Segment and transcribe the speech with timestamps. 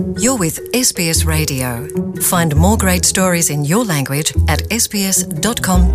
[0.00, 1.86] You're with SBS Radio.
[2.22, 5.90] Find more great stories in your language at sbs.com.au.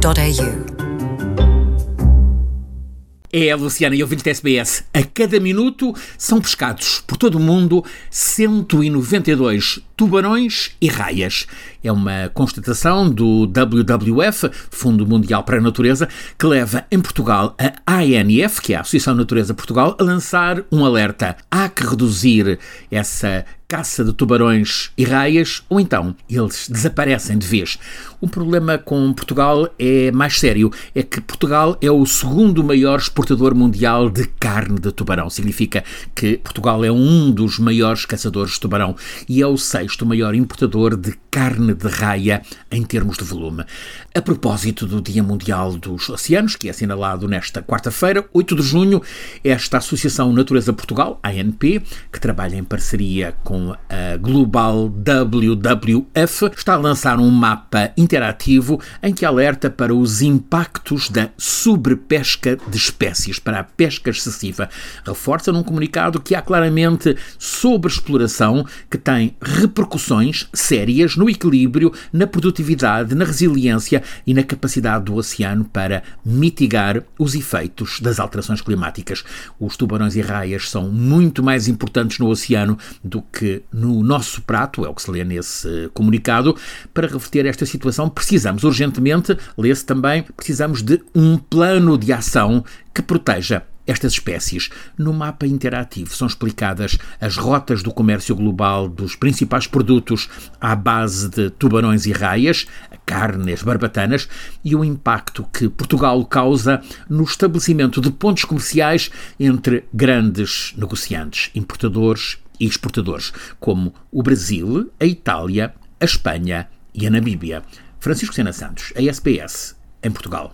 [3.33, 4.83] É, Luciana e ouvintes da SBS.
[4.93, 11.47] A cada minuto são pescados por todo o mundo 192 tubarões e raias.
[11.83, 17.97] É uma constatação do WWF, Fundo Mundial para a Natureza, que leva em Portugal a
[17.97, 21.35] ANF, que é a Associação Natureza Portugal, a lançar um alerta.
[21.49, 27.77] Há que reduzir essa caça de tubarões e raias, ou então eles desaparecem de vez.
[28.21, 33.55] O problema com Portugal é mais sério, é que Portugal é o segundo maior exportador
[33.55, 35.29] mundial de carne de tubarão.
[35.29, 35.83] Significa
[36.13, 38.95] que Portugal é um dos maiores caçadores de tubarão
[39.27, 42.41] e é o sexto maior importador de carne de raia
[42.71, 43.65] em termos de volume.
[44.13, 49.01] A propósito do Dia Mundial dos Oceanos, que é assinalado nesta quarta-feira, 8 de junho,
[49.43, 53.54] esta Associação Natureza Portugal, ANP, que trabalha em parceria com
[53.89, 61.09] a Global WWF, está a lançar um mapa interativo em que alerta para os impactos
[61.09, 64.69] da sobrepesca de espécies, para a pesca excessiva.
[65.05, 73.15] Reforça num comunicado que há claramente sobreexploração que tem repercussões sérias no equilíbrio, na produtividade,
[73.15, 79.23] na resiliência e na capacidade do oceano para mitigar os efeitos das alterações climáticas.
[79.59, 84.85] Os tubarões e raias são muito mais importantes no oceano do que no nosso prato,
[84.85, 86.55] é o que se lê nesse comunicado.
[86.93, 93.01] Para reverter esta situação, precisamos urgentemente, lê-se também, precisamos de um plano de ação que
[93.01, 94.69] proteja estas espécies.
[94.97, 101.29] No mapa interativo são explicadas as rotas do comércio global dos principais produtos à base
[101.29, 104.27] de tubarões e raias, a carne, as barbatanas,
[104.63, 109.09] e o impacto que Portugal causa no estabelecimento de pontos comerciais
[109.39, 117.09] entre grandes negociantes, importadores e exportadores, como o Brasil, a Itália, a Espanha e a
[117.09, 117.63] Namíbia.
[117.99, 120.53] Francisco Sena Santos, a SPS, em Portugal.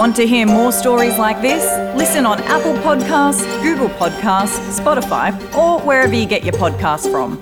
[0.00, 1.62] Want to hear more stories like this?
[1.94, 7.38] Listen on Apple Podcasts, Google Podcasts, Spotify, or wherever you get your podcasts from.